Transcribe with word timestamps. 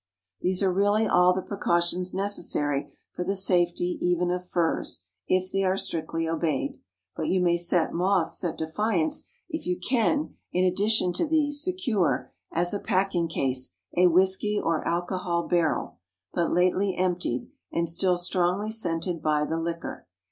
These 0.41 0.63
are 0.63 0.73
really 0.73 1.05
all 1.05 1.31
the 1.31 1.43
precautions 1.43 2.11
necessary 2.11 2.91
for 3.13 3.23
the 3.23 3.35
safety 3.35 3.99
even 4.01 4.31
of 4.31 4.43
furs, 4.49 5.03
if 5.27 5.51
they 5.51 5.61
are 5.63 5.77
strictly 5.77 6.27
obeyed. 6.27 6.79
But 7.15 7.27
you 7.27 7.39
may 7.39 7.55
set 7.55 7.93
moths 7.93 8.43
at 8.43 8.57
defiance 8.57 9.27
if 9.47 9.67
you 9.67 9.79
can, 9.79 10.37
in 10.51 10.65
addition 10.65 11.13
to 11.13 11.27
these, 11.27 11.63
secure, 11.63 12.31
as 12.51 12.73
a 12.73 12.79
packing 12.79 13.27
case, 13.27 13.75
a 13.95 14.07
whiskey 14.07 14.59
or 14.59 14.83
alcohol 14.87 15.47
barrel, 15.47 15.99
but 16.33 16.51
lately 16.51 16.95
emptied, 16.97 17.51
and 17.71 17.87
still 17.87 18.17
strongly 18.17 18.71
scented 18.71 19.21
by 19.21 19.45
the 19.45 19.59
liquor. 19.59 20.07